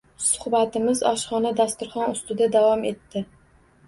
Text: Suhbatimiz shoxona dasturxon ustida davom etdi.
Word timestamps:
Suhbatimiz 0.27 1.03
shoxona 1.07 1.51
dasturxon 1.59 2.07
ustida 2.13 2.47
davom 2.57 2.87
etdi. 2.93 3.23